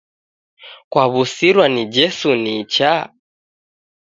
[0.91, 2.91] Kwawusirwa ni jesu nicha